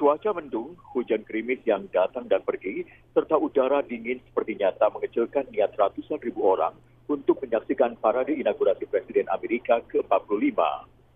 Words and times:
Cuaca 0.00 0.32
mendung, 0.32 0.80
hujan 0.96 1.28
gerimis 1.28 1.60
yang 1.68 1.84
datang 1.92 2.24
dan 2.24 2.40
pergi, 2.40 2.88
serta 3.12 3.36
udara 3.36 3.84
dingin 3.84 4.16
seperti 4.32 4.56
nyata 4.56 4.88
mengecilkan 4.88 5.44
niat 5.52 5.76
ratusan 5.76 6.16
ribu 6.24 6.40
orang 6.40 6.72
untuk 7.04 7.36
menyaksikan 7.44 8.00
parade 8.00 8.32
inaugurasi 8.32 8.88
Presiden 8.88 9.28
Amerika 9.28 9.84
ke-45. 9.92 10.56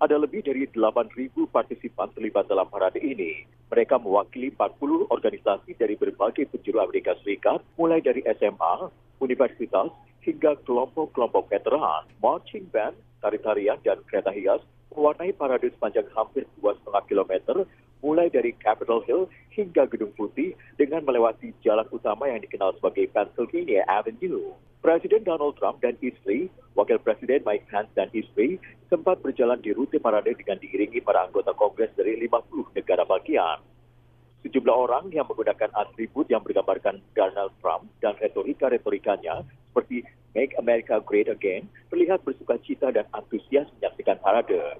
Ada 0.04 0.20
lebih 0.20 0.44
dari 0.44 0.68
8.000 0.68 1.16
partisipan 1.48 2.12
terlibat 2.12 2.44
dalam 2.44 2.68
parade 2.68 3.00
ini. 3.00 3.48
Mereka 3.72 4.04
mewakili 4.04 4.52
40 4.52 5.08
organisasi 5.08 5.80
dari 5.80 5.96
berbagai 5.96 6.52
penjuru 6.52 6.84
Amerika 6.84 7.16
Serikat, 7.24 7.64
mulai 7.80 8.04
dari 8.04 8.20
SMA, 8.36 8.92
universitas, 9.24 9.88
hingga 10.28 10.60
kelompok-kelompok 10.68 11.48
veteran, 11.48 12.04
marching 12.20 12.68
band, 12.68 12.92
tari-tarian, 13.24 13.80
dan 13.80 14.04
kereta 14.04 14.28
hias 14.28 14.60
mewarnai 14.94 15.34
parade 15.34 15.72
sepanjang 15.72 16.06
hampir 16.14 16.46
2,5 16.62 17.08
km 17.10 17.64
mulai 18.04 18.28
dari 18.28 18.52
Capitol 18.60 19.00
Hill 19.08 19.32
hingga 19.56 19.88
Gedung 19.88 20.12
Putih 20.12 20.52
dengan 20.76 21.00
melewati 21.08 21.56
jalan 21.64 21.88
utama 21.88 22.28
yang 22.28 22.44
dikenal 22.44 22.76
sebagai 22.76 23.08
Pennsylvania 23.08 23.80
Avenue. 23.88 24.52
Presiden 24.84 25.24
Donald 25.24 25.56
Trump 25.56 25.80
dan 25.80 25.96
istri, 26.04 26.52
Wakil 26.76 27.00
Presiden 27.00 27.40
Mike 27.48 27.64
Pence 27.72 27.88
dan 27.96 28.12
istri 28.12 28.60
sempat 28.92 29.24
berjalan 29.24 29.56
di 29.64 29.72
rute 29.72 29.96
parade 29.96 30.36
dengan 30.36 30.60
diiringi 30.60 31.00
para 31.00 31.24
anggota 31.24 31.56
Kongres 31.56 31.96
dari 31.96 32.20
50 32.20 32.76
negara 32.76 33.08
bagian. 33.08 33.64
Sejumlah 34.44 34.76
orang 34.76 35.08
yang 35.08 35.24
menggunakan 35.24 35.72
atribut 35.72 36.28
yang 36.28 36.44
bergambarkan 36.44 37.00
Donald 37.16 37.56
Trump 37.64 37.88
dan 38.04 38.12
retorika-retorikanya 38.20 39.40
seperti 39.72 40.04
Make 40.36 40.52
America 40.60 41.00
Great 41.00 41.32
Again 41.32 41.64
terlihat 41.88 42.20
bersuka 42.28 42.60
cita 42.60 42.92
dan 42.92 43.08
antusias 43.16 43.64
menyaksikan 43.80 44.20
parade. 44.20 44.76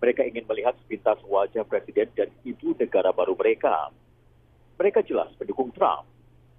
Mereka 0.00 0.24
ingin 0.24 0.48
melihat 0.48 0.74
sepintas 0.80 1.20
wajah 1.28 1.62
presiden 1.68 2.08
dan 2.16 2.32
ibu 2.42 2.72
negara 2.80 3.12
baru 3.12 3.36
mereka. 3.36 3.92
Mereka 4.80 5.04
jelas 5.04 5.28
pendukung 5.36 5.68
Trump. 5.76 6.08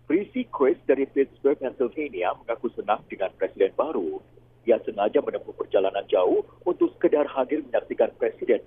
Prissy 0.06 0.46
Chris 0.54 0.78
dari 0.86 1.10
Pittsburgh, 1.10 1.58
Pennsylvania 1.58 2.38
mengaku 2.38 2.70
senang 2.78 3.02
dengan 3.10 3.34
presiden 3.34 3.74
baru. 3.74 4.22
Ia 4.70 4.78
sengaja 4.86 5.26
menempuh 5.26 5.58
perjalanan 5.58 6.06
jauh 6.06 6.46
untuk 6.70 6.94
sekedar 7.00 7.26
hadir 7.26 7.66
menyaksikan 7.66 8.14
presiden 8.22 8.62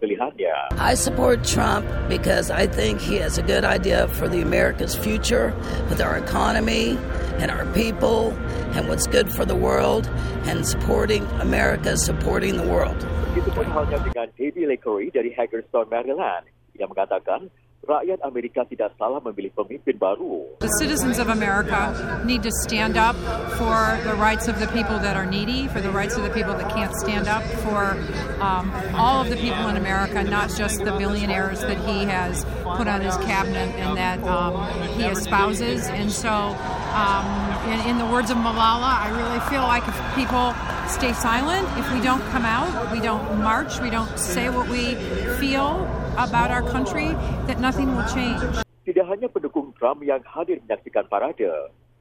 I 0.79 0.95
support 0.95 1.45
Trump 1.45 1.87
because 2.09 2.51
I 2.51 2.67
think 2.67 3.01
he 3.01 3.17
has 3.17 3.39
a 3.39 3.43
good 3.43 3.65
idea 3.65 4.09
for 4.09 4.29
the 4.29 4.43
America's 4.43 4.95
future 4.95 5.55
with 5.89 6.01
our 6.01 6.17
economy 6.17 6.99
and 7.39 7.51
our 7.51 7.67
people 7.73 8.33
and 8.75 8.89
what's 8.89 9.07
good 9.07 9.31
for 9.33 9.45
the 9.45 9.55
world 9.55 10.07
and 10.45 10.67
supporting 10.67 11.25
America 11.41 11.97
supporting 11.97 12.57
the 12.57 12.67
world. 12.67 12.97
Itu 13.35 13.51
pun 13.51 13.67
halnya 13.67 13.99
dengan 13.99 14.31
Debbie 14.39 14.67
Lakery 14.71 15.11
dari 15.11 15.35
Hagerstown, 15.35 15.91
Maryland. 15.91 16.47
Mengatakan 16.75 17.51
rakyat 17.85 18.19
Amerika 18.25 18.65
tidak 18.65 18.97
salah 18.97 19.21
memilih 19.21 19.53
pemimpin 19.53 19.97
baru. 20.01 20.59
The 20.61 20.73
citizens 20.81 21.21
of 21.21 21.29
America 21.29 21.93
need 22.25 22.43
to 22.43 22.53
stand 22.65 22.97
up 22.97 23.17
for 23.61 24.01
the 24.03 24.17
rights 24.17 24.49
of 24.49 24.59
the 24.59 24.67
people 24.73 24.99
that 25.01 25.17
are 25.17 25.27
needy, 25.27 25.69
for 25.69 25.81
the 25.81 25.93
rights 25.93 26.17
of 26.17 26.25
the 26.25 26.33
people 26.33 26.57
that 26.57 26.69
can't 26.73 26.95
stand 26.97 27.29
up, 27.29 27.45
for 27.63 27.97
um, 28.41 28.73
all 28.97 29.21
of 29.21 29.29
the 29.29 29.37
people 29.37 29.69
in 29.69 29.77
America, 29.77 30.25
not 30.25 30.51
just 30.53 30.81
the 30.85 30.93
billionaires 30.97 31.61
that 31.61 31.79
he 31.85 32.05
has 32.05 32.45
put 32.65 32.89
on 32.89 33.01
his 33.01 33.17
cabinet 33.29 33.69
and 33.77 33.97
that 33.97 34.23
um, 34.25 34.57
he 34.97 35.05
espouses. 35.05 35.87
And 35.89 36.11
so, 36.11 36.57
um, 36.97 37.25
in, 37.71 37.95
in 37.95 37.99
the 37.99 38.07
words 38.07 38.31
of 38.31 38.37
Malala, 38.39 38.97
I 39.05 39.13
really 39.13 39.41
feel 39.51 39.63
like 39.63 39.87
if 39.87 39.97
people 40.15 40.55
stay 40.89 41.13
silent, 41.13 41.67
if 41.79 41.93
we 41.93 42.01
don't 42.01 42.23
come 42.31 42.45
out, 42.45 42.93
we 42.93 43.01
don't 43.01 43.23
march, 43.41 43.81
we 43.81 43.91
don't 43.91 44.19
say 44.19 44.49
what 44.49 44.69
we 44.69 44.95
feel 45.39 45.89
about 46.17 46.51
our 46.51 46.65
country, 46.71 47.13
that 47.51 47.59
nothing 47.59 47.91
will 47.95 48.07
change. 48.11 48.41
Tidak 48.85 49.07
hanya 49.09 49.27
pendukung 49.33 49.73
Trump 49.75 50.05
yang 50.05 50.21
hadir 50.23 50.61
menyaksikan 50.63 51.09
parade, 51.09 51.49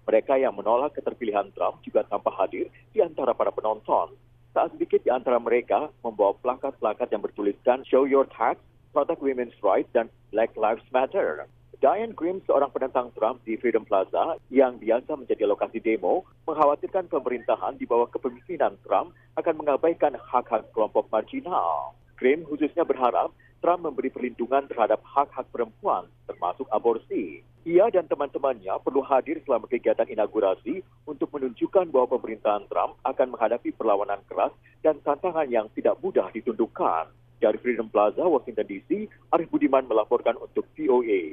mereka 0.03 0.35
yang 0.35 0.51
menolak 0.51 0.91
keterpilihan 0.99 1.47
Trump 1.55 1.79
juga 1.79 2.03
tampak 2.11 2.35
hadir 2.35 2.67
di 2.91 2.99
antara 2.99 3.31
para 3.31 3.55
penonton. 3.55 4.11
Tak 4.53 4.75
sedikit 4.75 5.01
di 5.01 5.09
antara 5.09 5.39
mereka 5.39 5.89
membawa 6.03 6.35
plakat-plakat 6.43 7.09
yang 7.09 7.23
bertuliskan 7.23 7.81
Show 7.87 8.05
Your 8.05 8.27
Tax, 8.29 8.59
Protect 8.93 9.23
Women's 9.23 9.57
Rights, 9.63 9.89
dan 9.95 10.11
Black 10.29 10.53
Lives 10.59 10.85
Matter. 10.93 11.47
Diane 11.81 12.15
Grimm, 12.15 12.39
seorang 12.47 12.71
penentang 12.71 13.11
Trump 13.17 13.43
di 13.43 13.59
Freedom 13.59 13.83
Plaza 13.83 14.39
yang 14.47 14.79
biasa 14.79 15.19
menjadi 15.19 15.43
lokasi 15.49 15.83
demo, 15.83 16.23
mengkhawatirkan 16.47 17.11
pemerintahan 17.11 17.75
di 17.75 17.83
bawah 17.83 18.07
kepemimpinan 18.07 18.79
Trump 18.87 19.11
akan 19.35 19.55
mengabaikan 19.59 20.15
hak-hak 20.15 20.63
kelompok 20.71 21.11
marginal. 21.11 21.91
Grimm 22.15 22.47
khususnya 22.47 22.87
berharap 22.87 23.35
Trump 23.63 23.87
memberi 23.87 24.11
perlindungan 24.11 24.67
terhadap 24.67 24.99
hak-hak 25.07 25.47
perempuan, 25.47 26.11
termasuk 26.27 26.67
aborsi. 26.67 27.39
Ia 27.63 27.87
dan 27.87 28.11
teman-temannya 28.11 28.75
perlu 28.83 28.99
hadir 29.07 29.39
selama 29.47 29.71
kegiatan 29.71 30.03
inaugurasi 30.03 30.83
untuk 31.07 31.31
menunjukkan 31.31 31.87
bahwa 31.87 32.19
pemerintahan 32.19 32.67
Trump 32.67 32.99
akan 33.07 33.31
menghadapi 33.31 33.71
perlawanan 33.71 34.19
keras 34.27 34.51
dan 34.83 34.99
tantangan 34.99 35.47
yang 35.47 35.71
tidak 35.71 35.95
mudah 36.03 36.27
ditundukkan. 36.35 37.07
Dari 37.39 37.55
Freedom 37.63 37.87
Plaza, 37.87 38.27
Washington 38.27 38.67
DC, 38.67 39.07
Arif 39.31 39.47
Budiman 39.47 39.87
melaporkan 39.87 40.35
untuk 40.43 40.67
VOA. 40.75 41.31